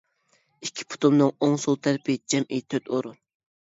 [0.67, 3.27] ئىككى پۇتۇمنىڭ ئوڭ-سول تەرىپى جەمئىي تۆت ئورۇن.